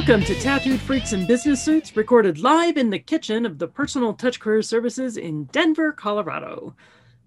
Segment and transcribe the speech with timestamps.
[0.00, 4.14] Welcome to Tattooed Freaks in Business Suits, recorded live in the kitchen of the Personal
[4.14, 6.74] Touch Career Services in Denver, Colorado.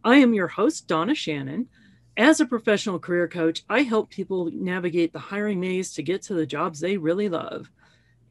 [0.04, 1.70] I am your host, Donna Shannon.
[2.18, 6.34] As a professional career coach, I help people navigate the hiring maze to get to
[6.34, 7.70] the jobs they really love.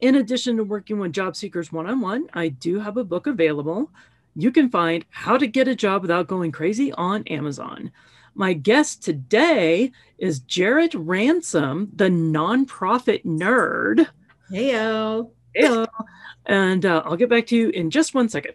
[0.01, 3.27] In addition to working with job seekers one on one, I do have a book
[3.27, 3.91] available.
[4.35, 7.93] You can find How to Get a Job Without Going Crazy on Amazon.
[8.35, 14.09] My guest today is Jarrett Ransom, the nonprofit nerd.
[14.53, 15.31] Heyo.
[15.57, 15.87] Heyo.
[16.45, 18.53] And uh, I'll get back to you in just one second.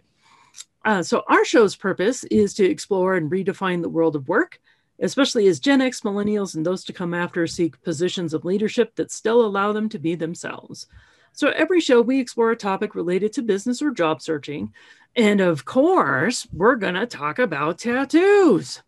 [0.85, 4.59] Uh, so, our show's purpose is to explore and redefine the world of work,
[5.01, 9.11] especially as Gen X, millennials, and those to come after seek positions of leadership that
[9.11, 10.87] still allow them to be themselves.
[11.33, 14.73] So, every show we explore a topic related to business or job searching.
[15.15, 18.81] And of course, we're going to talk about tattoos.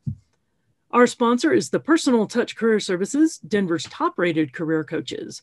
[0.92, 5.42] Our sponsor is the Personal Touch Career Services, Denver's top rated career coaches.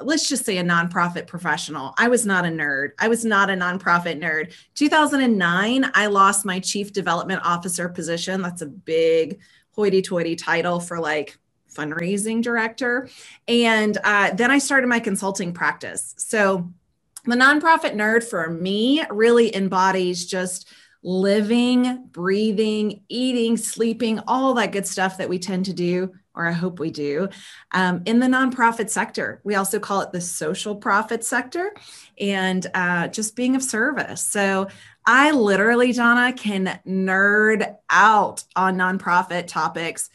[0.01, 1.93] let's just say a nonprofit professional.
[1.99, 2.91] I was not a nerd.
[3.01, 4.55] I was not a nonprofit nerd.
[4.75, 8.41] 2009, I lost my chief development officer position.
[8.41, 9.41] That's a big
[9.79, 11.39] hoity toity title for like
[11.73, 13.09] fundraising director.
[13.47, 16.17] And uh, then I started my consulting practice.
[16.19, 16.69] So
[17.27, 20.69] the nonprofit nerd for me really embodies just
[21.05, 26.53] living, breathing, eating, sleeping, all that good stuff that we tend to do or I
[26.53, 27.29] hope we do,
[27.73, 29.41] um, in the nonprofit sector.
[29.43, 31.75] We also call it the social profit sector
[32.19, 34.23] and uh, just being of service.
[34.23, 34.69] So
[35.11, 40.11] I literally, Donna, can nerd out on nonprofit topics.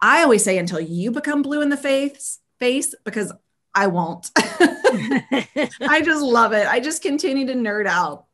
[0.00, 3.34] I always say until you become blue in the face, face because
[3.74, 4.30] I won't.
[4.38, 6.66] I just love it.
[6.66, 8.24] I just continue to nerd out.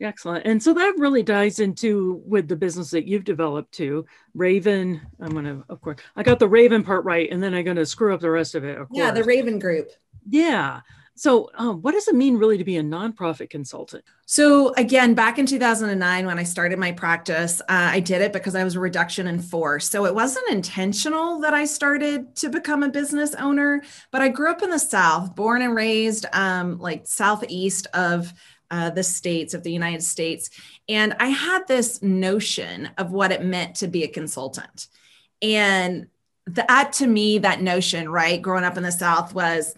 [0.00, 0.46] Excellent.
[0.46, 4.06] And so that really dives into with the business that you've developed too.
[4.36, 7.64] Rayvan, I'm going to, of course, I got the Rayvan part right, and then I'm
[7.64, 8.78] going to screw up the rest of it.
[8.78, 9.90] Of yeah, the Rayvan Group.
[10.28, 10.82] Yeah.
[11.14, 14.02] So, um, what does it mean really to be a nonprofit consultant?
[14.24, 18.54] So, again, back in 2009, when I started my practice, uh, I did it because
[18.54, 19.88] I was a reduction in force.
[19.88, 24.50] So, it wasn't intentional that I started to become a business owner, but I grew
[24.50, 28.32] up in the South, born and raised um, like southeast of
[28.70, 30.48] uh, the states of the United States.
[30.88, 34.88] And I had this notion of what it meant to be a consultant.
[35.42, 36.06] And
[36.46, 39.74] that to me, that notion, right, growing up in the South was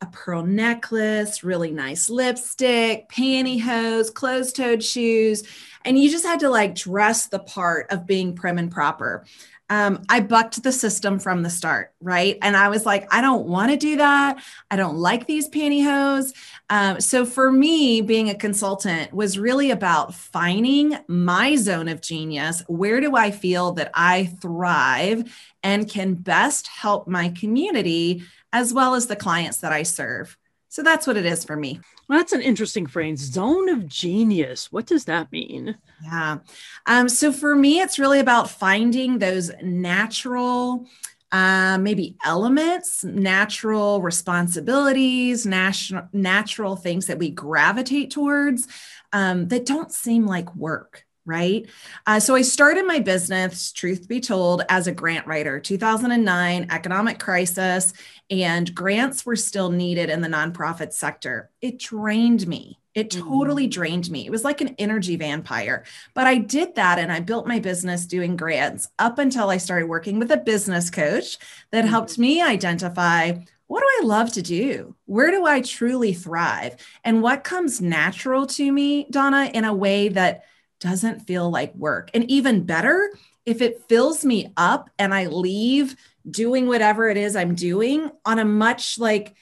[0.00, 5.42] a pearl necklace, really nice lipstick, pantyhose, closed toed shoes.
[5.84, 9.24] And you just had to like dress the part of being prim and proper
[9.70, 12.38] um, I bucked the system from the start, right?
[12.40, 14.42] And I was like, I don't want to do that.
[14.70, 16.32] I don't like these pantyhose.
[16.70, 22.62] Um, so for me, being a consultant was really about finding my zone of genius.
[22.66, 25.30] Where do I feel that I thrive
[25.62, 28.22] and can best help my community
[28.52, 30.36] as well as the clients that I serve?
[30.68, 31.80] So that's what it is for me.
[32.08, 33.20] Well, that's an interesting phrase.
[33.20, 34.70] Zone of genius.
[34.70, 35.76] What does that mean?
[36.04, 36.38] Yeah.
[36.86, 40.86] Um, so for me, it's really about finding those natural,
[41.32, 48.68] uh, maybe elements, natural responsibilities, natural natural things that we gravitate towards
[49.12, 51.66] um, that don't seem like work right?
[52.06, 57.18] Uh, so I started my business, truth be told, as a grant writer, 2009, economic
[57.20, 57.92] crisis,
[58.30, 61.50] and grants were still needed in the nonprofit sector.
[61.60, 62.78] It drained me.
[62.94, 63.80] It totally mm-hmm.
[63.80, 64.26] drained me.
[64.26, 65.84] It was like an energy vampire.
[66.14, 69.88] But I did that and I built my business doing grants up until I started
[69.88, 71.38] working with a business coach
[71.70, 71.90] that mm-hmm.
[71.90, 73.34] helped me identify
[73.68, 74.96] what do I love to do?
[75.04, 76.76] Where do I truly thrive?
[77.04, 80.44] And what comes natural to me, Donna, in a way that
[80.80, 82.10] doesn't feel like work.
[82.14, 83.10] And even better,
[83.44, 85.96] if it fills me up and I leave
[86.28, 89.34] doing whatever it is I'm doing on a much like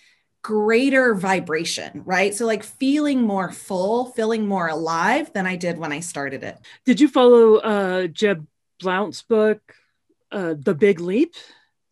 [0.43, 2.33] greater vibration, right?
[2.33, 6.57] So like feeling more full, feeling more alive than I did when I started it.
[6.85, 8.47] Did you follow uh Jeb
[8.81, 9.61] Blount's book,
[10.31, 11.35] uh The Big Leap?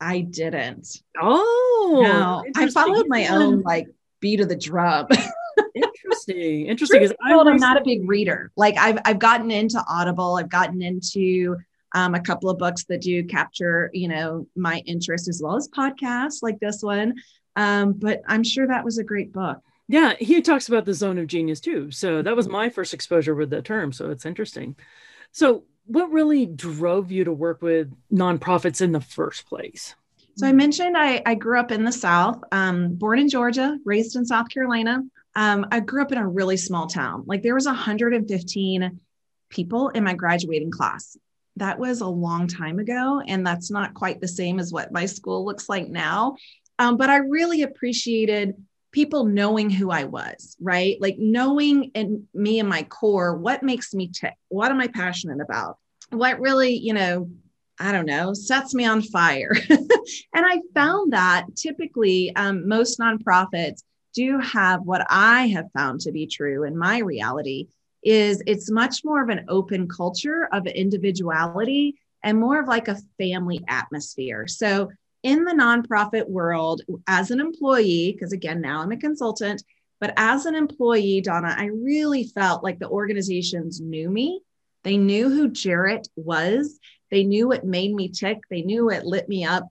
[0.01, 1.03] I didn't.
[1.21, 3.89] Oh, no, I followed my own like
[4.21, 5.09] beat of the drum.
[6.29, 7.01] interesting, interesting.
[7.01, 8.51] Because I'm, I'm not a big reader.
[8.57, 10.37] Like I've I've gotten into Audible.
[10.37, 11.57] I've gotten into
[11.95, 15.69] um, a couple of books that do capture, you know, my interest as well as
[15.69, 17.15] podcasts like this one.
[17.57, 19.59] Um, but I'm sure that was a great book.
[19.87, 21.91] Yeah, he talks about the zone of genius too.
[21.91, 23.93] So that was my first exposure with the term.
[23.93, 24.77] So it's interesting.
[25.33, 29.95] So, what really drove you to work with nonprofits in the first place?
[30.37, 34.17] So, I mentioned I, I grew up in the South, um, born in Georgia, raised
[34.17, 35.03] in South Carolina.
[35.37, 37.25] Um, I grew up in a really small town.
[37.27, 39.01] Like there was 115
[39.51, 41.17] people in my graduating class.
[41.57, 45.07] That was a long time ago, and that's not quite the same as what my
[45.07, 46.37] school looks like now.
[46.79, 48.55] Um, but I really appreciated
[48.91, 50.97] people knowing who I was, right?
[51.01, 54.35] Like knowing in me and my core, what makes me tick?
[54.49, 55.79] What am I passionate about?
[56.11, 57.31] What really, you know,
[57.79, 59.53] I don't know, sets me on fire.
[59.71, 59.91] and
[60.33, 63.83] I found that typically um, most nonprofits
[64.15, 67.69] do have what I have found to be true in my reality
[68.03, 72.99] is it's much more of an open culture of individuality and more of like a
[73.19, 74.47] family atmosphere.
[74.47, 74.91] So
[75.23, 79.63] in the nonprofit world as an employee, because again, now I'm a consultant,
[80.01, 84.41] but as an employee, Donna, I really felt like the organizations knew me.
[84.83, 86.79] They knew who Jarrett was.
[87.11, 88.41] They knew what made me tick.
[88.51, 89.67] They knew what lit me up.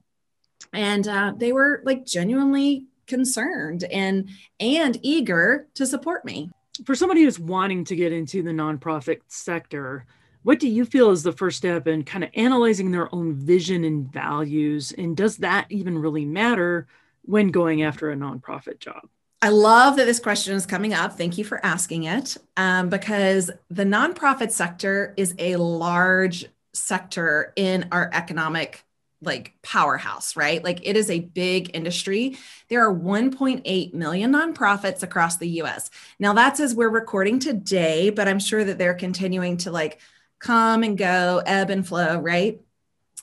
[0.72, 4.28] And uh, they were like genuinely concerned and
[4.60, 6.50] and eager to support me.
[6.84, 10.06] For somebody who's wanting to get into the nonprofit sector,
[10.42, 13.84] what do you feel is the first step in kind of analyzing their own vision
[13.84, 16.86] and values and does that even really matter
[17.22, 19.08] when going after a nonprofit job
[19.44, 21.18] I love that this question is coming up.
[21.18, 22.38] Thank you for asking it.
[22.56, 28.86] Um, because the nonprofit sector is a large sector in our economic
[29.26, 30.62] like powerhouse, right?
[30.62, 32.36] Like it is a big industry.
[32.68, 35.90] There are 1.8 million nonprofits across the US.
[36.18, 40.00] Now that's as we're recording today, but I'm sure that they're continuing to like
[40.38, 42.60] come and go, ebb and flow, right?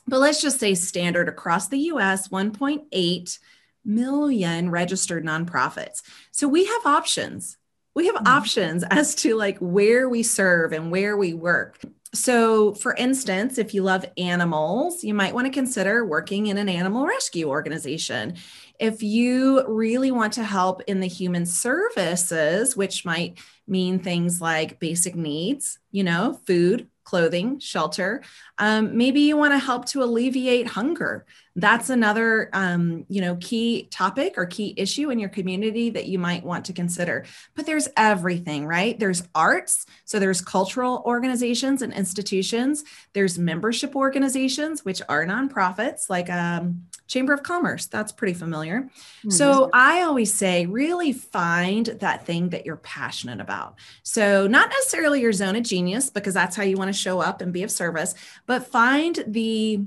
[0.06, 3.38] But let's just say standard across the US 1.8
[3.84, 6.02] million registered nonprofits.
[6.30, 7.56] So we have options.
[7.94, 8.26] We have mm-hmm.
[8.26, 11.78] options as to like where we serve and where we work.
[12.14, 16.68] So, for instance, if you love animals, you might want to consider working in an
[16.68, 18.34] animal rescue organization.
[18.82, 23.38] If you really want to help in the human services, which might
[23.68, 28.22] mean things like basic needs, you know, food, clothing, shelter.
[28.58, 31.26] Um, maybe you want to help to alleviate hunger.
[31.54, 36.18] That's another, um, you know, key topic or key issue in your community that you
[36.18, 37.24] might want to consider.
[37.54, 38.98] But there's everything, right?
[38.98, 42.82] There's arts, so there's cultural organizations and institutions.
[43.12, 47.86] There's membership organizations, which are nonprofits, like um, Chamber of Commerce.
[47.86, 48.82] That's pretty familiar.
[48.82, 49.30] Mm-hmm.
[49.30, 53.78] So I always say, really find that thing that you're passionate about.
[54.02, 57.40] So not necessarily your zone of genius, because that's how you want to show up
[57.40, 58.14] and be of service,
[58.46, 59.80] but find the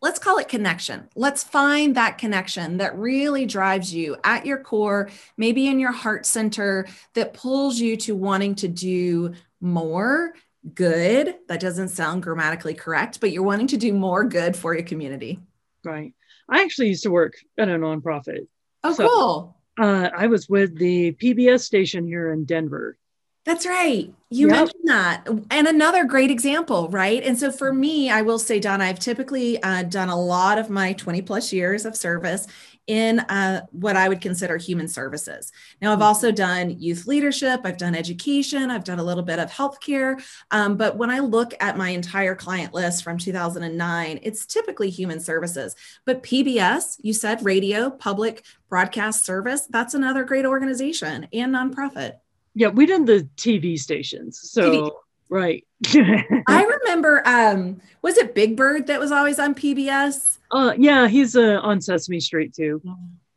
[0.00, 1.08] let's call it connection.
[1.14, 6.26] Let's find that connection that really drives you at your core, maybe in your heart
[6.26, 10.34] center, that pulls you to wanting to do more
[10.74, 11.36] good.
[11.46, 15.38] That doesn't sound grammatically correct, but you're wanting to do more good for your community.
[15.84, 16.14] Right.
[16.48, 18.46] I actually used to work at a nonprofit.
[18.84, 19.56] Oh, so, cool.
[19.78, 22.98] Uh, I was with the PBS station here in Denver.
[23.44, 24.12] That's right.
[24.30, 24.56] You yep.
[24.56, 25.28] mentioned that.
[25.50, 27.22] And another great example, right?
[27.24, 30.70] And so for me, I will say, Don, I've typically uh, done a lot of
[30.70, 32.46] my 20 plus years of service
[32.86, 35.52] in uh, what I would consider human services.
[35.80, 39.50] Now, I've also done youth leadership, I've done education, I've done a little bit of
[39.50, 40.22] healthcare.
[40.50, 45.20] Um, but when I look at my entire client list from 2009, it's typically human
[45.20, 45.76] services.
[46.04, 52.14] But PBS, you said radio, public broadcast service, that's another great organization and nonprofit.
[52.54, 54.40] Yeah, we did the TV stations.
[54.50, 54.90] So TV.
[55.32, 55.66] Right.
[55.88, 60.38] I remember um was it Big Bird that was always on PBS?
[60.50, 62.82] Uh yeah, he's uh, on Sesame Street too.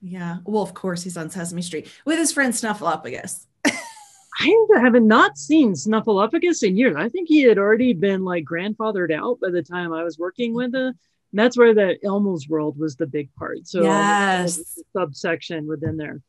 [0.02, 0.38] Yeah.
[0.46, 3.46] Well, of course he's on Sesame Street with his friend Snuffleupagus.
[3.66, 6.96] I haven't not seen Snuffleupagus in years.
[6.98, 10.54] I think he had already been like grandfathered out by the time I was working
[10.54, 10.94] with him.
[11.34, 13.68] That's where the Elmo's World was the big part.
[13.68, 14.80] So yes.
[14.96, 16.22] subsection within there.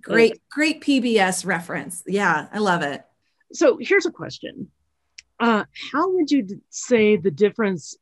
[0.00, 2.02] Great, great PBS reference.
[2.06, 3.04] Yeah, I love it.
[3.52, 4.70] So here's a question.
[5.40, 7.96] Uh, how would you say the difference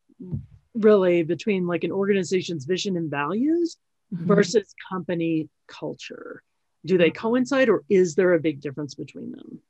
[0.74, 3.76] really between like an organization's vision and values
[4.14, 4.26] mm-hmm.
[4.26, 6.42] versus company culture?
[6.84, 9.60] Do they coincide or is there a big difference between them?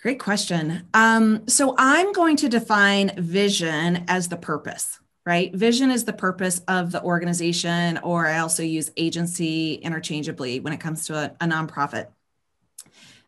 [0.00, 0.86] Great question.
[0.94, 5.52] Um, so I'm going to define vision as the purpose right?
[5.52, 10.78] Vision is the purpose of the organization, or I also use agency interchangeably when it
[10.78, 12.06] comes to a, a nonprofit.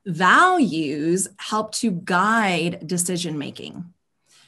[0.08, 3.92] Values help to guide decision making.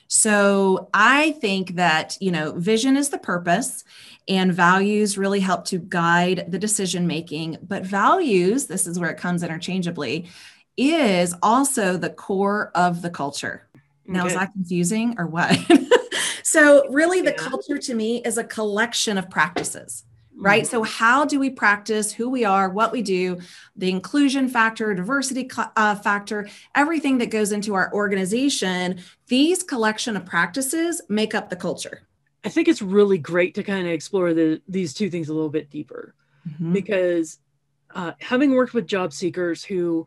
[0.09, 3.85] So I think that, you know, vision is the purpose
[4.27, 7.59] and values really help to guide the decision making.
[7.63, 10.29] But values, this is where it comes interchangeably,
[10.77, 13.69] is also the core of the culture.
[14.09, 14.29] Mm, now, okay.
[14.29, 15.57] is that confusing or what?
[16.43, 17.49] so, really, the yeah.
[17.49, 20.05] culture to me is a collection of practices
[20.41, 20.63] right?
[20.63, 20.71] Mm-hmm.
[20.71, 23.39] So, how do we practice who we are, what we do,
[23.77, 29.01] the inclusion factor, diversity uh, factor, everything that goes into our organization?
[29.29, 32.03] These collection of practices make up the culture.
[32.43, 35.51] I think it's really great to kind of explore the, these two things a little
[35.51, 36.15] bit deeper
[36.49, 36.73] mm-hmm.
[36.73, 37.39] because
[37.95, 40.07] uh, having worked with job seekers who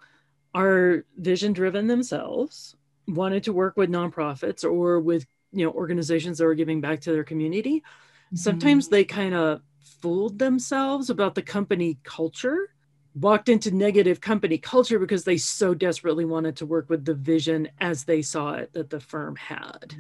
[0.56, 2.76] are vision driven themselves,
[3.08, 7.12] wanted to work with nonprofits or with you know organizations that are giving back to
[7.12, 8.36] their community, mm-hmm.
[8.36, 9.62] sometimes they kind of
[10.04, 12.70] fooled themselves about the company culture
[13.16, 17.70] walked into negative company culture because they so desperately wanted to work with the vision
[17.80, 19.96] as they saw it that the firm had.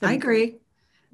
[0.00, 0.58] I agree.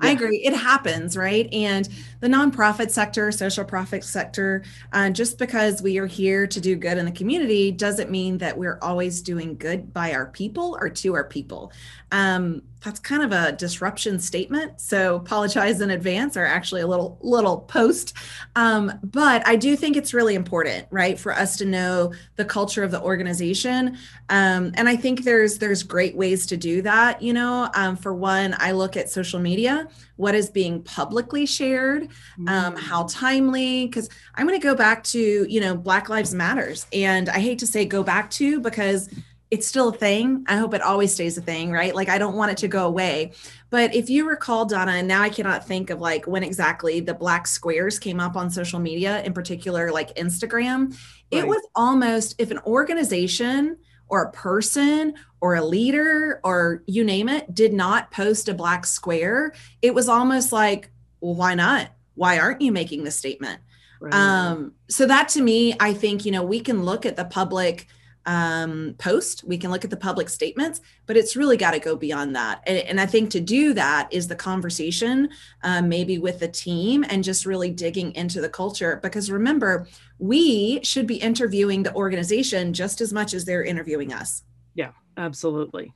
[0.03, 0.09] Yeah.
[0.09, 0.39] I agree.
[0.39, 1.53] It happens, right?
[1.53, 1.89] And
[2.21, 6.99] the nonprofit sector, social profit sector, uh, just because we are here to do good
[6.99, 11.15] in the community doesn't mean that we're always doing good by our people or to
[11.15, 11.73] our people.
[12.11, 14.81] Um, that's kind of a disruption statement.
[14.81, 18.15] So apologize in advance, or actually a little little post.
[18.57, 22.83] Um, but I do think it's really important, right, for us to know the culture
[22.83, 23.97] of the organization.
[24.31, 27.23] Um, and I think there's there's great ways to do that.
[27.23, 32.09] You know, um, for one, I look at social media, what is being publicly shared,
[32.47, 33.13] um, how mm.
[33.13, 33.87] timely.
[33.87, 37.59] Because I'm going to go back to you know Black Lives Matters, and I hate
[37.61, 39.09] to say go back to because
[39.53, 40.47] it's still a thing.
[40.49, 41.95] I hope it always stays a thing, right?
[41.95, 43.33] Like I don't want it to go away.
[43.69, 47.13] But if you recall, Donna, and now I cannot think of like when exactly the
[47.13, 50.99] black squares came up on social media, in particular like Instagram, right.
[51.31, 53.77] it was almost if an organization
[54.09, 58.87] or a person or a leader or you name it did not post a black
[58.87, 60.91] square, it was almost like,
[61.21, 61.89] well, why not?
[62.15, 63.61] Why aren't you making the statement?
[64.01, 64.15] Right.
[64.15, 67.87] Um, so that to me, I think, you know, we can look at the public
[68.27, 69.45] um, post.
[69.45, 72.63] We can look at the public statements, but it's really got to go beyond that.
[72.67, 75.31] And, and, I think to do that is the conversation,
[75.63, 79.01] um, maybe with the team, and just really digging into the culture.
[79.03, 79.89] Because remember,
[80.19, 84.45] we should be interviewing the organization just as much as they're interviewing us.
[84.75, 85.93] Yeah, absolutely.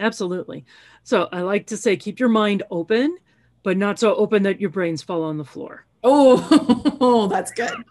[0.00, 0.64] Absolutely.
[1.04, 3.18] So I like to say keep your mind open,
[3.62, 5.84] but not so open that your brains fall on the floor.
[6.02, 7.84] Oh, that's good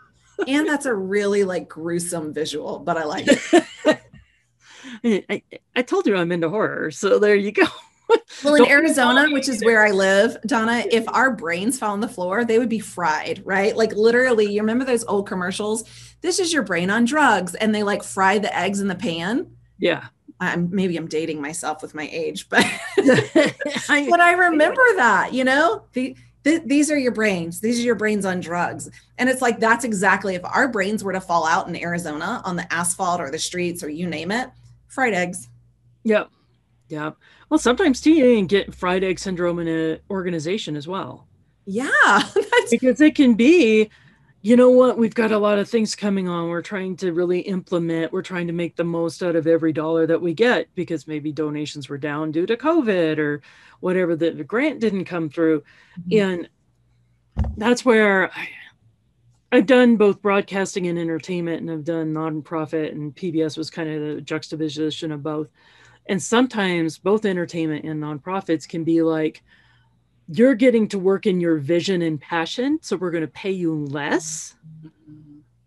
[0.48, 4.02] and that's a really like gruesome visual, but I like it.
[5.30, 5.42] I,
[5.76, 7.66] I told you I'm into horror, so there you go.
[8.44, 12.08] well, in Arizona, which is where I live, Donna, if our brains fell on the
[12.08, 13.76] floor, they would be fried, right?
[13.76, 15.84] Like literally, you remember those old commercials?
[16.22, 19.56] This is your brain on drugs, and they like fry the eggs in the pan.
[19.78, 20.08] Yeah.
[20.42, 22.66] I'm maybe I'm dating myself with my age, but
[22.96, 27.60] but I remember that, you know, the th- these are your brains.
[27.60, 28.90] These are your brains on drugs.
[29.18, 32.56] And it's like, that's exactly if our brains were to fall out in Arizona on
[32.56, 34.50] the asphalt or the streets or you name it,
[34.88, 35.50] fried eggs.
[36.04, 36.30] Yep.
[36.90, 37.18] Yep.
[37.50, 41.28] Well, sometimes too, you can get fried egg syndrome in an organization as well.
[41.66, 42.24] Yeah.
[42.72, 43.90] because it can be,
[44.42, 46.48] you know what, we've got a lot of things coming on.
[46.48, 50.08] We're trying to really implement, we're trying to make the most out of every dollar
[50.08, 53.42] that we get because maybe donations were down due to COVID or
[53.82, 55.64] whatever the, the grant didn't come through.
[56.10, 56.20] Mm-hmm.
[56.20, 56.50] And
[57.58, 58.50] that's where I,
[59.52, 64.16] I've done both broadcasting and entertainment, and I've done nonprofit, and PBS was kind of
[64.16, 65.48] the juxtaposition of both.
[66.08, 69.44] And sometimes both entertainment and nonprofits can be like,
[70.32, 73.86] you're getting to work in your vision and passion, so we're going to pay you
[73.86, 74.56] less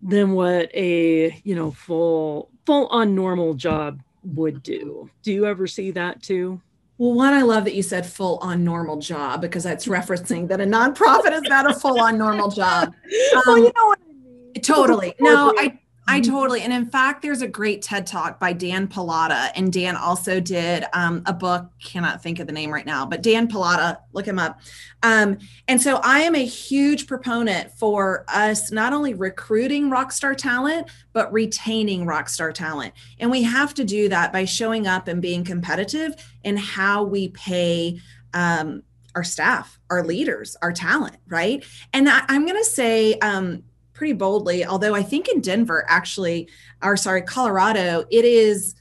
[0.00, 5.10] than what a you know full full on normal job would do.
[5.22, 6.60] Do you ever see that too?
[6.98, 10.60] Well, one, I love that you said full on normal job because that's referencing that
[10.60, 12.94] a nonprofit is not a full on normal job.
[13.34, 14.62] Um, well, you know what I mean.
[14.62, 15.14] Totally.
[15.18, 15.78] No, I
[16.08, 16.32] I mm-hmm.
[16.32, 16.62] totally.
[16.62, 19.52] And in fact, there's a great TED talk by Dan Pallotta.
[19.54, 23.22] And Dan also did um, a book, cannot think of the name right now, but
[23.22, 24.60] Dan Pallotta, look him up.
[25.04, 30.34] Um, and so I am a huge proponent for us not only recruiting rock star
[30.34, 32.94] talent, but retaining rock star talent.
[33.20, 37.28] And we have to do that by showing up and being competitive in how we
[37.28, 38.00] pay.
[38.34, 38.82] Um,
[39.14, 41.62] our staff, our leaders, our talent, right?
[41.92, 46.48] And I, am going to say, um, pretty boldly, although I think in Denver, actually,
[46.82, 48.74] or sorry, Colorado, it is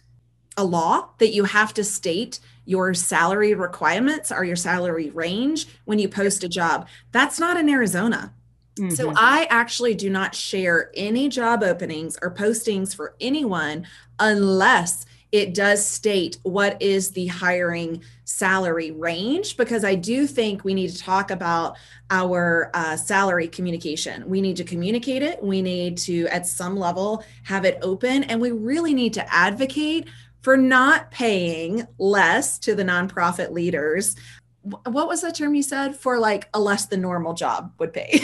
[0.57, 5.99] a law that you have to state your salary requirements or your salary range when
[5.99, 6.87] you post a job.
[7.11, 8.33] That's not in Arizona.
[8.75, 8.95] Mm-hmm.
[8.95, 13.85] So I actually do not share any job openings or postings for anyone
[14.19, 20.73] unless it does state what is the hiring salary range because I do think we
[20.73, 21.77] need to talk about
[22.09, 24.27] our uh, salary communication.
[24.27, 25.41] We need to communicate it.
[25.41, 28.23] We need to, at some level, have it open.
[28.25, 30.07] And we really need to advocate
[30.41, 34.15] for not paying less to the nonprofit leaders.
[34.63, 38.21] What was the term you said for like a less than normal job would pay?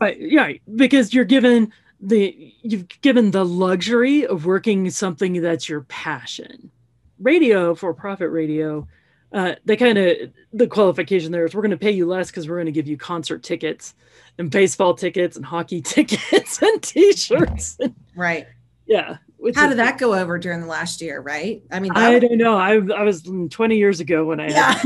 [0.00, 5.82] right, yeah, because you're given the you've given the luxury of working something that's your
[5.82, 6.70] passion.
[7.18, 8.88] Radio for profit radio,
[9.32, 10.16] uh, they kind of
[10.52, 12.88] the qualification there is we're going to pay you less because we're going to give
[12.88, 13.94] you concert tickets
[14.38, 17.78] and baseball tickets and hockey tickets and t-shirts.
[18.16, 18.46] right.
[18.86, 19.18] Yeah.
[19.54, 21.20] How did that go over during the last year?
[21.20, 21.62] Right.
[21.70, 22.56] I mean, I was, don't know.
[22.56, 24.80] I, I was 20 years ago when I yeah.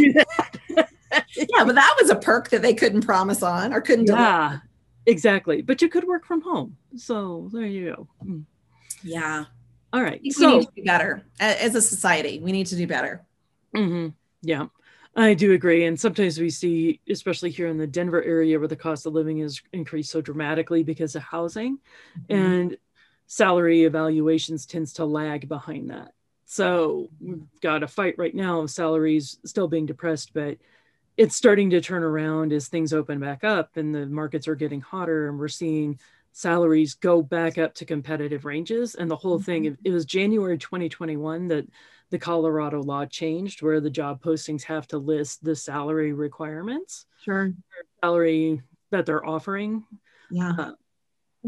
[1.37, 4.07] yeah, but that was a perk that they couldn't promise on or couldn't.
[4.07, 4.49] Yeah.
[4.49, 4.63] Deliver.
[5.07, 5.63] Exactly.
[5.63, 6.77] But you could work from home.
[6.97, 8.09] So there you go.
[8.25, 8.45] Mm.
[9.03, 9.45] Yeah.
[9.93, 10.21] All right.
[10.33, 12.41] So, we need to do better as a society.
[12.41, 13.25] We need to do better.
[13.77, 14.09] Mm-hmm.
[14.43, 14.67] Yeah.
[15.17, 15.85] I do agree.
[15.85, 19.39] And sometimes we see, especially here in the Denver area, where the cost of living
[19.39, 21.79] has increased so dramatically because of housing
[22.29, 22.35] mm-hmm.
[22.35, 22.77] and
[23.27, 26.13] salary evaluations tends to lag behind that.
[26.47, 30.59] So we've got a fight right now of salaries still being depressed, but
[31.17, 34.81] it's starting to turn around as things open back up and the markets are getting
[34.81, 35.99] hotter and we're seeing
[36.33, 38.97] salaries go back up to competitive ranges.
[38.97, 39.75] And the whole thing mm-hmm.
[39.85, 41.67] it was january 2021 that
[42.11, 47.53] the colorado law changed where the job postings have to list the salary requirements sure.
[48.03, 49.85] salary that they're offering.
[50.31, 50.53] Yeah.
[50.59, 50.73] Uh,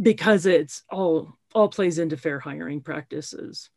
[0.00, 3.70] because it's all all plays into fair hiring practices.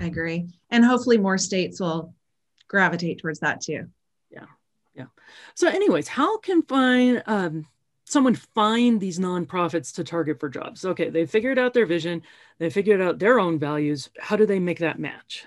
[0.00, 0.48] I agree.
[0.70, 2.14] And hopefully more states will
[2.68, 3.88] gravitate towards that too.
[4.30, 4.46] Yeah
[4.94, 5.06] yeah
[5.54, 7.66] so anyways how can find um,
[8.04, 12.22] someone find these nonprofits to target for jobs okay they figured out their vision
[12.58, 15.46] they figured out their own values how do they make that match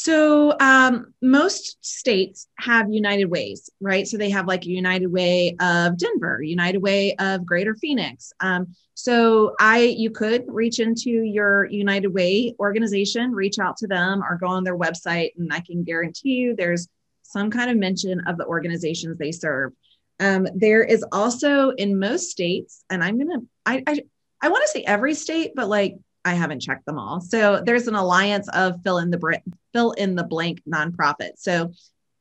[0.00, 4.06] so um, most states have United Ways, right?
[4.06, 8.32] So they have like United Way of Denver, United Way of Greater Phoenix.
[8.38, 14.22] Um, so I, you could reach into your United Way organization, reach out to them,
[14.22, 16.86] or go on their website, and I can guarantee you there's
[17.28, 19.72] some kind of mention of the organizations they serve.
[20.20, 24.00] Um, there is also in most states, and I'm gonna, I, I,
[24.42, 27.20] I want to say every state, but like I haven't checked them all.
[27.20, 29.40] So there's an alliance of fill in the
[29.72, 31.38] fill in the blank nonprofits.
[31.38, 31.72] So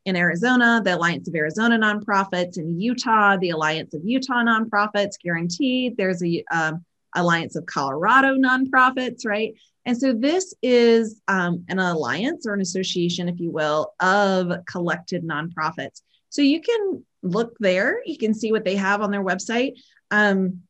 [0.08, 2.58] in Arizona, the Alliance of Arizona Nonprofits.
[2.58, 5.20] In Utah, the Alliance of Utah Nonprofits.
[5.22, 5.98] Guaranteed.
[5.98, 9.54] There's a um, Alliance of Colorado Nonprofits, right?
[9.88, 15.23] And so this is um, an alliance or an association, if you will, of collected
[15.23, 16.02] nonprofits.
[16.28, 19.76] So you can look there, you can see what they have on their website.
[20.12, 20.63] Um,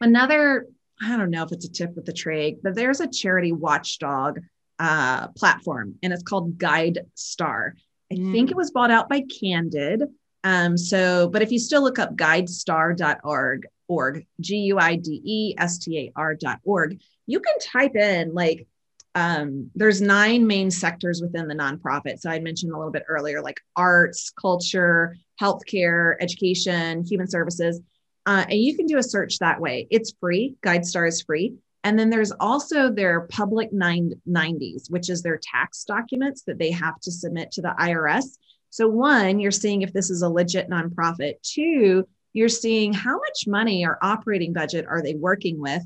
[0.00, 0.66] another,
[1.02, 4.38] I don't know if it's a tip with the trade, but there's a charity watchdog
[4.78, 7.74] uh, platform and it's called Guide Star.
[8.12, 8.32] I mm.
[8.32, 10.04] think it was bought out by Candid.
[10.44, 15.54] Um, so, but if you still look up guidestar.org, org, G U I D E
[15.58, 18.66] S T A R.org, you can type in like
[19.14, 22.20] um, there's nine main sectors within the nonprofit.
[22.20, 27.80] So I mentioned a little bit earlier, like arts, culture, healthcare, education, human services.
[28.24, 29.88] Uh, and you can do a search that way.
[29.90, 30.54] It's free.
[30.64, 31.54] GuideStar is free.
[31.82, 37.00] And then there's also their public 990s, which is their tax documents that they have
[37.00, 38.36] to submit to the IRS.
[38.68, 41.34] So, one, you're seeing if this is a legit nonprofit.
[41.42, 45.82] Two, you're seeing how much money or operating budget are they working with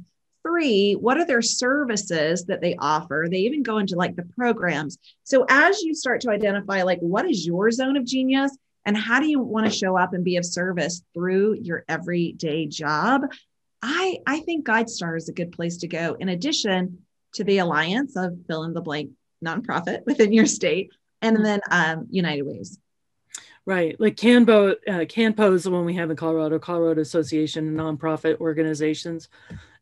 [0.46, 3.26] three, what are their services that they offer?
[3.30, 4.98] They even go into like the programs.
[5.24, 9.20] So as you start to identify, like, what is your zone of genius and how
[9.20, 13.22] do you want to show up and be of service through your everyday job?
[13.82, 16.16] I, I think GuideStar is a good place to go.
[16.20, 16.98] In addition
[17.34, 19.10] to the alliance of fill in the blank
[19.44, 20.90] nonprofit within your state,
[21.22, 22.78] and then um, United Ways.
[23.66, 27.98] Right, like Canbo, uh, CanPO is the one we have in Colorado, Colorado Association of
[27.98, 29.30] Nonprofit Organizations,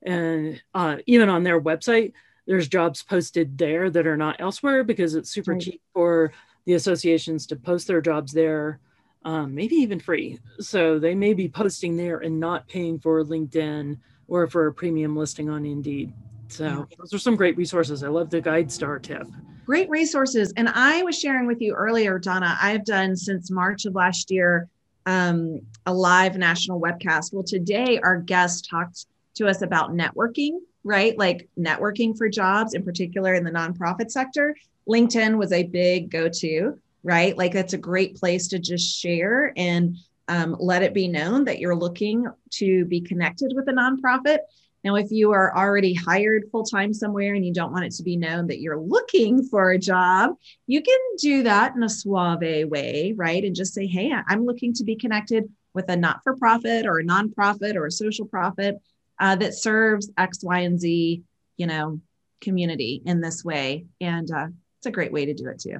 [0.02, 2.12] and uh, even on their website,
[2.46, 5.60] there's jobs posted there that are not elsewhere because it's super right.
[5.60, 6.32] cheap for
[6.64, 8.78] the associations to post their jobs there,
[9.24, 10.38] um, maybe even free.
[10.60, 15.16] So they may be posting there and not paying for LinkedIn or for a premium
[15.16, 16.12] listing on Indeed.
[16.52, 18.04] So those are some great resources.
[18.04, 19.26] I love the GuideStar tip.
[19.64, 20.52] Great resources.
[20.56, 24.68] And I was sharing with you earlier, Donna, I've done since March of last year
[25.06, 27.32] um, a live national webcast.
[27.32, 31.16] Well, today our guest talked to us about networking, right?
[31.16, 34.54] Like networking for jobs, in particular in the nonprofit sector.
[34.88, 36.78] LinkedIn was a big go to.
[37.02, 37.36] right?
[37.36, 39.96] Like that's a great place to just share and
[40.28, 44.38] um, let it be known that you're looking to be connected with a nonprofit.
[44.84, 48.02] Now, if you are already hired full time somewhere and you don't want it to
[48.02, 50.34] be known that you're looking for a job,
[50.66, 53.44] you can do that in a suave way, right?
[53.44, 56.98] And just say, hey, I'm looking to be connected with a not for profit or
[56.98, 58.76] a nonprofit or a social profit
[59.20, 61.22] uh, that serves X, Y, and Z,
[61.56, 62.00] you know,
[62.40, 63.86] community in this way.
[64.00, 65.78] And uh, it's a great way to do it too.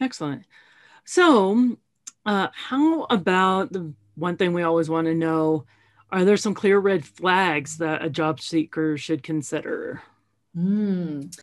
[0.00, 0.44] Excellent.
[1.04, 1.76] So,
[2.24, 5.64] uh, how about the one thing we always want to know?
[6.12, 10.02] Are there some clear red flags that a job seeker should consider?
[10.56, 11.36] Mm.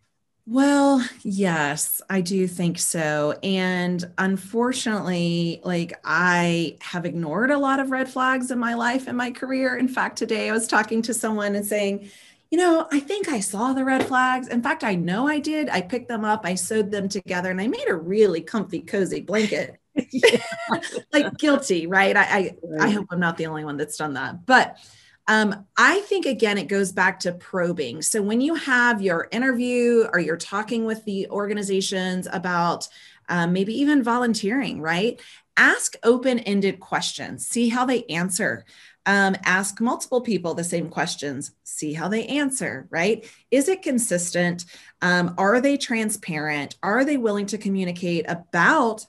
[0.45, 3.37] Well, yes, I do think so.
[3.43, 9.17] And unfortunately, like I have ignored a lot of red flags in my life and
[9.17, 9.75] my career.
[9.75, 12.09] In fact, today I was talking to someone and saying,
[12.49, 14.47] you know, I think I saw the red flags.
[14.47, 15.67] In fact, I know I did.
[15.67, 19.19] I picked them up, I sewed them together, and I made a really comfy, cozy
[19.19, 19.77] blanket.
[21.13, 22.15] like guilty, right?
[22.15, 24.45] I, I, I hope I'm not the only one that's done that.
[24.45, 24.77] But
[25.27, 28.01] um, I think again, it goes back to probing.
[28.01, 32.87] So when you have your interview or you're talking with the organizations about
[33.27, 35.19] um, maybe even volunteering, right?
[35.57, 38.63] Ask open ended questions, see how they answer.
[39.05, 43.29] Um, ask multiple people the same questions, see how they answer, right?
[43.51, 44.65] Is it consistent?
[45.01, 46.75] Um, are they transparent?
[46.83, 49.05] Are they willing to communicate about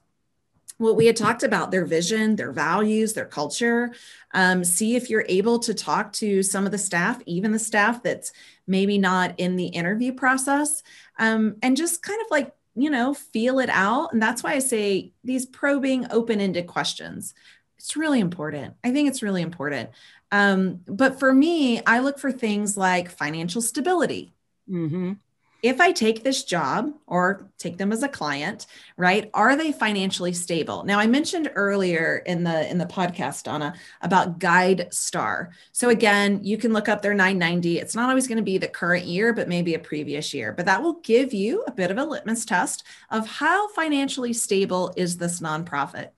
[0.79, 3.93] what we had talked about their vision, their values, their culture.
[4.33, 8.03] Um, see if you're able to talk to some of the staff, even the staff
[8.03, 8.33] that's
[8.67, 10.83] maybe not in the interview process,
[11.19, 14.12] um, and just kind of like, you know, feel it out.
[14.12, 17.35] And that's why I say these probing, open ended questions.
[17.79, 18.75] It's really important.
[18.85, 19.91] I think it's really important.
[20.31, 24.35] Um, but for me, I look for things like financial stability.
[24.71, 25.14] Mm-hmm
[25.62, 28.66] if I take this job or take them as a client,
[28.97, 29.29] right?
[29.35, 30.85] Are they financially stable?
[30.85, 35.49] Now I mentioned earlier in the in the podcast Donna about GuideStar.
[35.73, 37.79] So again, you can look up their 990.
[37.79, 40.53] It's not always going to be the current year, but maybe a previous year.
[40.53, 44.92] But that will give you a bit of a litmus test of how financially stable
[44.97, 46.11] is this nonprofit.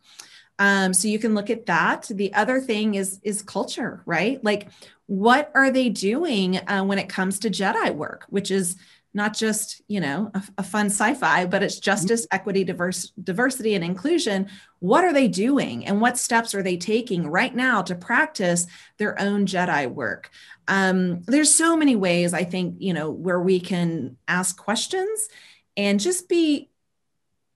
[0.59, 2.11] Um, so you can look at that.
[2.11, 4.45] The other thing is is culture, right?
[4.45, 4.69] Like
[5.07, 8.77] what are they doing uh, when it comes to Jedi work, which is
[9.13, 12.37] not just you know a, a fun sci-fi but it's justice mm-hmm.
[12.37, 17.27] equity diverse diversity and inclusion what are they doing and what steps are they taking
[17.27, 18.67] right now to practice
[18.99, 20.31] their own jedi work
[20.69, 25.29] um, there's so many ways i think you know where we can ask questions
[25.77, 26.71] and just be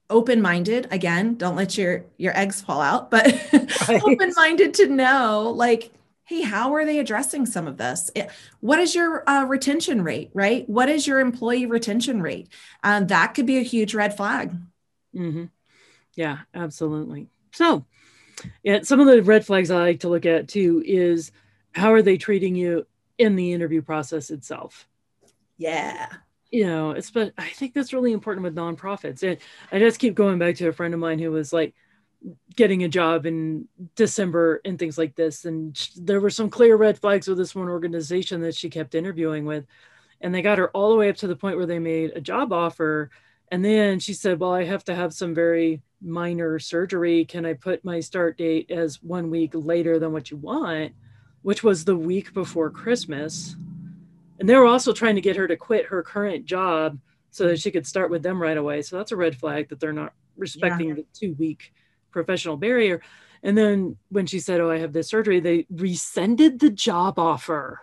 [0.09, 3.25] open-minded again don't let your your eggs fall out but
[3.87, 4.03] right.
[4.03, 5.91] open-minded to know like
[6.25, 8.09] hey, how are they addressing some of this?
[8.59, 10.67] What is your uh, retention rate, right?
[10.67, 12.49] What is your employee retention rate?
[12.83, 14.51] Um, that could be a huge red flag.
[15.15, 15.45] Mm-hmm.
[16.15, 17.29] Yeah, absolutely.
[17.53, 17.85] So,
[18.63, 21.31] yeah, some of the red flags I like to look at too is
[21.73, 24.87] how are they treating you in the interview process itself?
[25.57, 26.07] Yeah.
[26.51, 29.23] You know, it's but I think that's really important with nonprofits.
[29.23, 29.37] And
[29.71, 31.75] I just keep going back to a friend of mine who was like,
[32.55, 35.45] getting a job in December and things like this.
[35.45, 39.45] And there were some clear red flags with this one organization that she kept interviewing
[39.45, 39.65] with.
[40.21, 42.21] And they got her all the way up to the point where they made a
[42.21, 43.11] job offer.
[43.51, 47.25] And then she said, Well, I have to have some very minor surgery.
[47.25, 50.93] Can I put my start date as one week later than what you want?
[51.41, 53.55] Which was the week before Christmas.
[54.39, 56.97] And they were also trying to get her to quit her current job
[57.29, 58.81] so that she could start with them right away.
[58.81, 60.95] So that's a red flag that they're not respecting yeah.
[60.95, 61.73] the two week
[62.15, 63.01] professional barrier.
[63.43, 67.81] And then when she said, Oh, I have this surgery, they rescinded the job offer.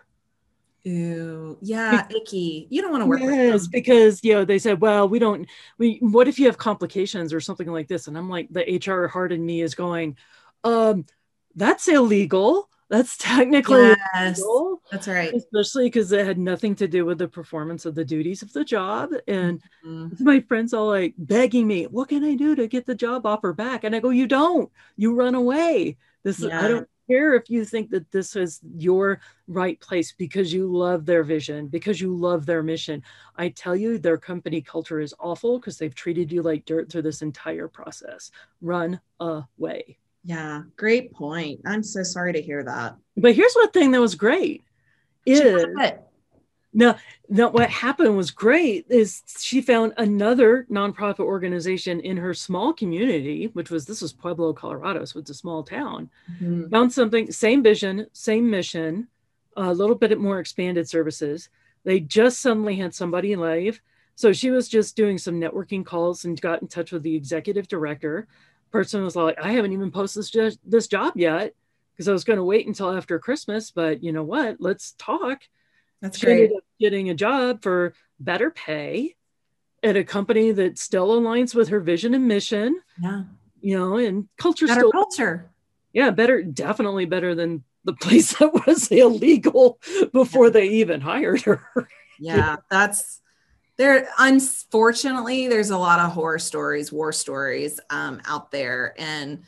[0.85, 2.67] Ew, yeah, icky.
[2.69, 3.71] You don't want to work yes, with them.
[3.71, 5.47] because you know they said, well, we don't.
[5.79, 8.09] We what if you have complications or something like this?
[8.09, 10.17] And I'm like, the HR heart in me is going,
[10.65, 11.07] um,
[11.55, 12.69] that's illegal.
[12.93, 15.33] That's technically yes, illegal, that's right.
[15.33, 18.65] Especially because it had nothing to do with the performance of the duties of the
[18.65, 19.09] job.
[19.27, 20.09] And mm-hmm.
[20.23, 23.55] my friends all like begging me, what can I do to get the job offer
[23.55, 23.85] back?
[23.85, 24.71] And I go, you don't.
[24.99, 25.97] You run away.
[26.23, 26.63] This yeah.
[26.63, 31.07] I don't care if you think that this is your right place because you love
[31.07, 33.03] their vision, because you love their mission.
[33.37, 37.03] I tell you, their company culture is awful because they've treated you like dirt through
[37.03, 38.31] this entire process.
[38.61, 39.97] Run away.
[40.25, 41.61] Yeah, great point.
[41.67, 42.97] I'm so sorry to hear that.
[43.17, 44.63] But here's one thing that was great
[45.27, 45.67] is
[46.75, 46.95] no,
[47.29, 53.51] no, what happened was great is she found another nonprofit organization in her small community,
[53.53, 56.09] which was this was Pueblo, Colorado, so it's a small town.
[56.35, 56.69] Mm-hmm.
[56.71, 59.09] Found something, same vision, same mission,
[59.57, 61.51] a little bit more expanded services.
[61.85, 63.83] They just suddenly had somebody leave.
[64.15, 67.69] So she was just doing some networking calls and got in touch with the executive
[67.69, 68.29] director.
[68.73, 71.55] Person was like, I haven't even posted this, this job yet
[71.95, 73.71] because I was going to wait until after Christmas.
[73.71, 74.57] But you know what?
[74.61, 75.43] Let's talk.
[76.01, 76.51] That's she great.
[76.81, 79.15] getting a job for better pay
[79.83, 82.81] at a company that still aligns with her vision and mission.
[83.01, 83.25] Yeah.
[83.61, 85.51] You know, and culture Better still, culture.
[85.93, 89.79] yeah, better, definitely better than the place that was illegal
[90.13, 91.63] before they even hired her.
[92.19, 93.21] Yeah, that's
[93.77, 94.09] there.
[94.19, 99.43] Unfortunately, there's a lot of horror stories, war stories um, out there, and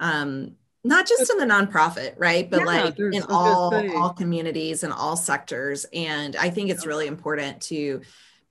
[0.00, 0.52] um,
[0.84, 2.50] not just in the nonprofit, right?
[2.50, 5.86] But Yeah, like in I was gonna all all communities and all sectors.
[5.92, 8.02] And I think it's really important to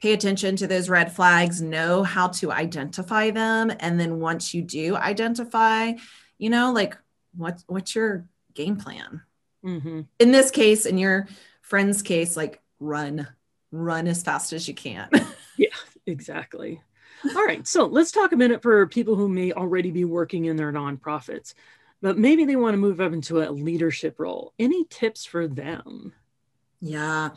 [0.01, 4.61] pay attention to those red flags, know how to identify them, and then once you
[4.61, 5.93] do identify,
[6.37, 6.97] you know, like
[7.35, 9.21] what what's your game plan?
[9.63, 11.27] hmm In this case, in your
[11.61, 13.27] friend's case, like run,
[13.73, 15.09] run as fast as you can.
[15.55, 15.67] Yeah,
[16.07, 16.81] exactly.
[17.35, 17.67] All right.
[17.67, 21.53] So let's talk a minute for people who may already be working in their nonprofits,
[22.01, 24.51] but maybe they want to move up into a leadership role.
[24.57, 26.11] Any tips for them?
[26.81, 27.29] Yeah.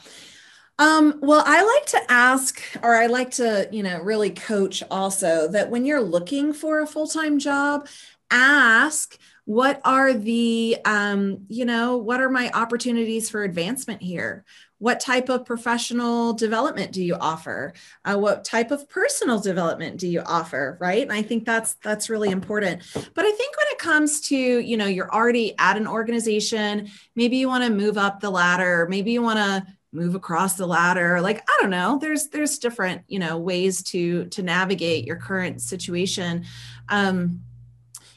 [0.79, 5.49] Um, well, I like to ask, or I like to, you know, really coach also
[5.49, 7.87] that when you're looking for a full time job,
[8.31, 14.45] ask what are the, um, you know, what are my opportunities for advancement here?
[14.79, 17.73] What type of professional development do you offer?
[18.05, 20.77] Uh, what type of personal development do you offer?
[20.81, 21.03] Right.
[21.03, 22.83] And I think that's that's really important.
[22.93, 27.37] But I think when it comes to, you know, you're already at an organization, maybe
[27.37, 31.23] you want to move up the ladder, maybe you want to move across the ladder
[31.23, 35.63] like i don't know there's there's different you know ways to to navigate your current
[35.63, 36.45] situation
[36.91, 37.41] um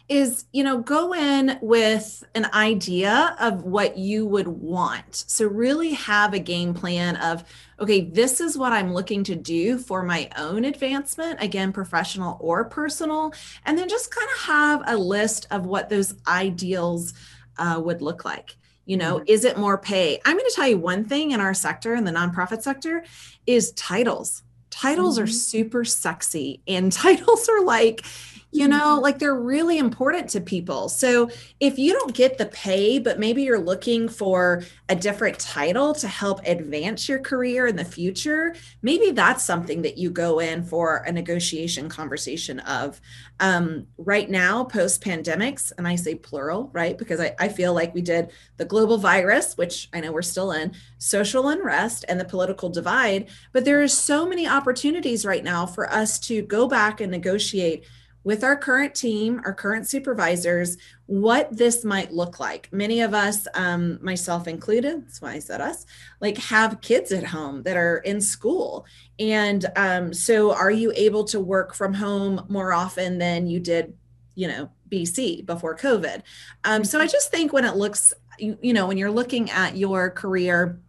[0.10, 5.16] is you know go in with an idea of what you would want.
[5.28, 7.44] So really have a game plan of
[7.80, 12.66] okay this is what i'm looking to do for my own advancement again professional or
[12.66, 13.34] personal
[13.66, 17.14] and then just kind of have a list of what those ideals
[17.58, 18.58] uh, would look like.
[18.86, 20.20] You know is it more pay?
[20.26, 23.04] I'm going to tell you one thing in our sector in the nonprofit sector
[23.46, 24.42] is titles.
[24.72, 25.34] Titles are Mhm.
[25.34, 28.04] super sexy and titles are like
[28.52, 30.90] you know like they're really important to people.
[30.90, 35.94] So if you don't get the pay but maybe you're looking for a different title
[35.96, 40.64] to help advance your career in the future maybe that's something that you go in
[40.64, 43.00] for a negotiation conversation of.
[43.42, 46.98] Um, right now post pandemics and i say plural right?
[46.98, 50.52] Because I, I feel like we did the global virus which i know we're still
[50.52, 55.66] in social unrest and the political divide but there is so many opportunities right now
[55.66, 57.86] for us to go back and negotiate
[58.24, 62.70] with our current team, our current supervisors, what this might look like.
[62.72, 65.86] Many of us, um, myself included, that's why I said us,
[66.20, 68.86] like have kids at home that are in school.
[69.18, 73.94] And um, so are you able to work from home more often than you did,
[74.36, 76.22] you know, BC before COVID?
[76.64, 79.78] Um, so I just think when it looks, you, you know, when you're looking at
[79.78, 80.80] your career,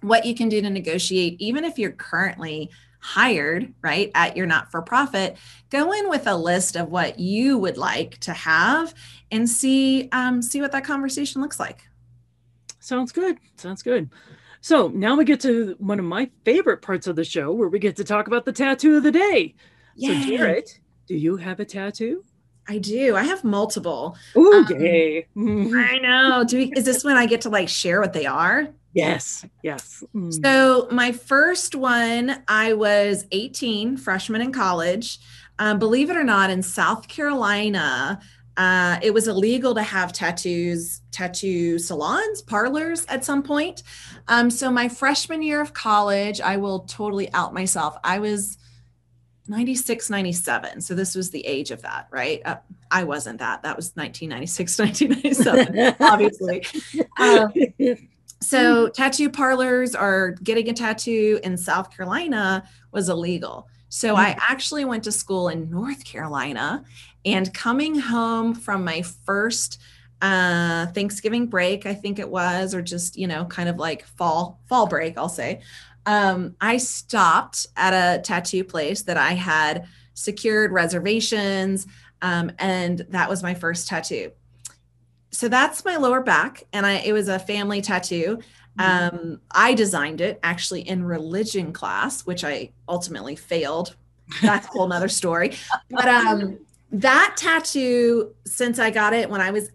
[0.00, 2.70] what you can do to negotiate, even if you're currently
[3.02, 5.36] hired right at your not for profit
[5.70, 8.94] go in with a list of what you would like to have
[9.30, 11.82] and see um, see what that conversation looks like
[12.80, 13.38] Sounds good.
[13.56, 14.10] Sounds good.
[14.60, 17.78] So now we get to one of my favorite parts of the show where we
[17.78, 19.54] get to talk about the tattoo of the day.
[19.96, 20.36] So, Yay.
[20.36, 22.24] Jarrett, do you have a tattoo?
[22.68, 27.26] i do i have multiple Ooh, Um, i know do we, is this when i
[27.26, 30.02] get to like share what they are yes, yes.
[30.14, 30.42] Mm.
[30.42, 35.18] So my first one, I was 18, freshman in college.
[35.58, 38.20] Um, believe it or not, in South Carolina,
[38.56, 43.82] uh, it was illegal to have tattoos, tattoo salons, parlors at some point.
[44.28, 47.96] Um, so my freshman year of college, I will totally out myself.
[48.04, 48.58] I was
[49.48, 50.80] 96, 97.
[50.80, 52.40] So this was the age of that, right?
[52.44, 52.56] Uh,
[52.90, 53.62] I wasn't that.
[53.62, 56.64] That was 1996, 1997, obviously.
[57.18, 57.52] Um,
[58.42, 63.68] so tattoo parlors or getting a tattoo in South Carolina was illegal.
[63.88, 66.82] So I actually went to school in North Carolina
[67.24, 69.80] and coming home from my first
[70.20, 74.60] uh Thanksgiving break, I think it was, or just, you know, kind of like fall
[74.68, 75.60] fall break, I'll say.
[76.06, 81.86] Um, I stopped at a tattoo place that I had secured reservations,
[82.22, 84.32] um, and that was my first tattoo
[85.32, 88.38] so that's my lower back and i it was a family tattoo
[88.78, 93.96] um, i designed it actually in religion class which i ultimately failed
[94.42, 95.52] that's a whole nother story
[95.90, 96.58] but um,
[96.90, 99.70] that tattoo since i got it when i was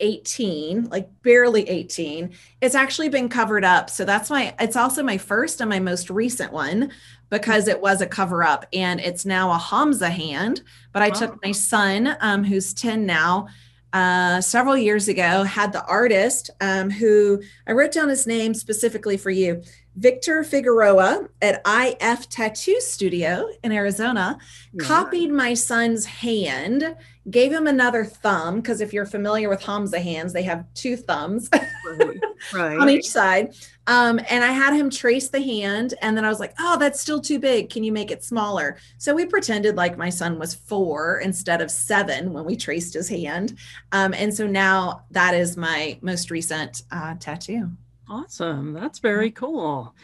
[0.00, 5.16] 18 like barely 18 it's actually been covered up so that's my it's also my
[5.16, 6.90] first and my most recent one
[7.34, 10.62] because it was a cover up and it's now a Hamza hand.
[10.92, 11.14] But I wow.
[11.14, 13.48] took my son, um, who's 10 now,
[13.94, 19.16] uh, several years ago, had the artist um, who I wrote down his name specifically
[19.16, 19.62] for you.
[19.96, 24.38] Victor Figueroa at IF Tattoo Studio in Arizona
[24.72, 24.84] yeah.
[24.84, 26.96] copied my son's hand,
[27.30, 31.48] gave him another thumb, because if you're familiar with Hamsa hands, they have two thumbs
[31.52, 32.20] right.
[32.52, 32.78] Right.
[32.78, 33.54] on each side.
[33.86, 37.00] Um, and I had him trace the hand, and then I was like, oh, that's
[37.00, 37.70] still too big.
[37.70, 38.76] Can you make it smaller?
[38.98, 43.08] So we pretended like my son was four instead of seven when we traced his
[43.08, 43.58] hand.
[43.92, 47.70] Um, and so now that is my most recent uh, tattoo.
[48.08, 48.72] Awesome.
[48.72, 49.94] That's very cool.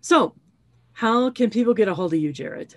[0.00, 0.34] So,
[0.92, 2.76] how can people get a hold of you, Jarrett?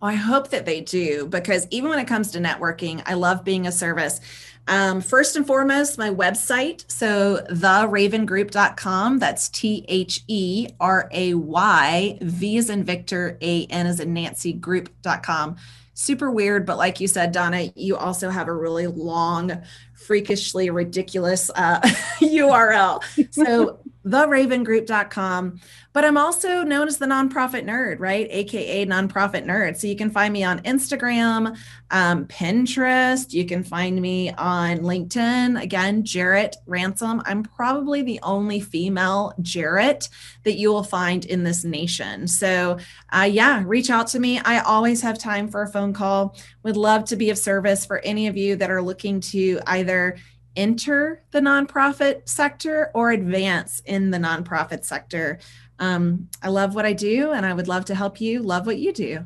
[0.00, 3.44] Well, I hope that they do because even when it comes to networking, I love
[3.44, 4.20] being a service.
[4.68, 6.88] Um, first and foremost, my website.
[6.90, 9.18] So, therayvangroup.com.
[9.18, 14.12] That's T H E R A Y, V as in Victor, A N as in
[14.12, 15.56] Nancy, group.com.
[15.94, 19.62] Super weird, but like you said, Donna, you also have a really long,
[19.94, 21.80] freakishly ridiculous uh,
[22.20, 23.02] URL.
[23.32, 25.60] So, therayvangroup.com.
[25.92, 28.28] But I'm also known as the nonprofit nerd, right?
[28.30, 29.76] AKA nonprofit nerd.
[29.76, 31.58] So you can find me on Instagram,
[31.90, 33.32] um, Pinterest.
[33.32, 35.60] You can find me on LinkedIn.
[35.60, 37.20] Again, Jarrett Ransom.
[37.24, 40.08] I'm probably the only female Jarrett
[40.44, 42.28] that you will find in this nation.
[42.28, 42.78] So,
[43.12, 44.38] uh, yeah, reach out to me.
[44.40, 46.36] I always have time for a phone call.
[46.62, 50.16] Would love to be of service for any of you that are looking to either
[50.56, 55.38] enter the nonprofit sector or advance in the nonprofit sector.
[55.78, 58.78] Um, I love what I do and I would love to help you love what
[58.78, 59.24] you do.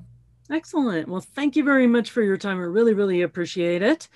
[0.51, 1.09] Excellent.
[1.09, 2.59] Well, thank you very much for your time.
[2.59, 4.09] I really, really appreciate it.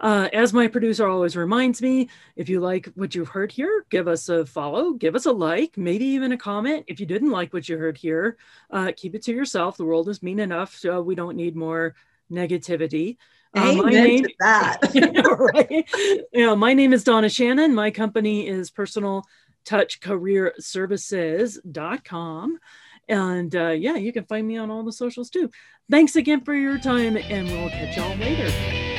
[0.00, 4.08] Uh, as my producer always reminds me, if you like what you've heard here, give
[4.08, 6.84] us a follow, give us a like, maybe even a comment.
[6.88, 8.36] If you didn't like what you heard here,
[8.70, 9.76] uh, keep it to yourself.
[9.76, 11.94] The world is mean enough, so we don't need more
[12.30, 13.16] negativity.
[13.54, 14.78] Uh, my name, that.
[15.54, 15.88] right?
[16.32, 17.74] Yeah, my name is Donna Shannon.
[17.74, 19.24] My company is Personal
[19.64, 22.58] Touch Career Services.com.
[23.08, 25.50] And uh, yeah, you can find me on all the socials too.
[25.90, 28.93] Thanks again for your time, and we'll catch y'all later.